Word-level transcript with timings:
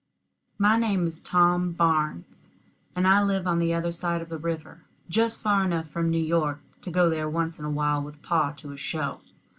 My 0.57 0.77
name 0.77 1.05
is 1.05 1.21
Tom 1.21 1.73
Barnes, 1.73 2.47
and 2.95 3.07
I 3.07 3.21
live 3.21 3.45
on 3.45 3.59
the 3.59 3.71
other 3.75 3.91
side 3.91 4.19
of 4.23 4.29
the 4.29 4.39
river, 4.39 4.81
just 5.09 5.41
far 5.43 5.63
enough 5.63 5.91
from 5.91 6.09
New 6.09 6.17
York 6.17 6.59
to 6.81 6.89
go 6.89 7.07
there 7.07 7.29
once 7.29 7.59
in 7.59 7.65
a 7.65 7.69
while 7.69 8.01
with 8.01 8.23
pa 8.23 8.51
to 8.53 8.71
a 8.71 8.77
show. 8.77 9.21